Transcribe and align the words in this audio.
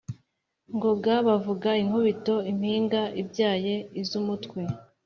Ngoga 0.75 1.13
bavuga 1.27 1.69
inkubito 1.83 2.35
impinga 2.51 3.01
ibyaye 3.21 3.73
iz’umutwe, 4.01 4.59